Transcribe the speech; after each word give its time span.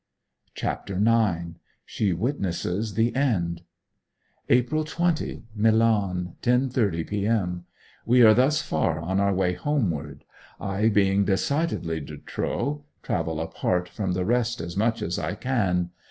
CHAPTER 0.55 0.95
IX. 0.95 1.59
SHE 1.85 2.13
WITNESSES 2.13 2.95
THE 2.95 3.15
END 3.15 3.61
April 4.49 4.83
20. 4.83 5.43
Milan, 5.53 6.33
10.30 6.41 7.05
p.m. 7.07 7.65
We 8.03 8.23
are 8.23 8.33
thus 8.33 8.63
far 8.63 8.99
on 8.99 9.19
our 9.19 9.31
way 9.35 9.53
homeward. 9.53 10.25
I, 10.59 10.89
being 10.89 11.25
decidedly 11.25 11.99
de 11.99 12.17
trop, 12.17 12.83
travel 13.03 13.39
apart 13.39 13.87
from 13.87 14.13
the 14.13 14.25
rest 14.25 14.59
as 14.59 14.75
much 14.75 15.03
as 15.03 15.19
I 15.19 15.35
can. 15.35 15.91